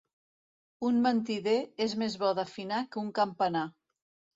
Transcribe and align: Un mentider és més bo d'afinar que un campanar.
Un 0.89 0.97
mentider 1.03 1.55
és 1.89 1.95
més 2.05 2.19
bo 2.25 2.35
d'afinar 2.43 2.85
que 2.93 3.05
un 3.07 3.17
campanar. 3.23 3.69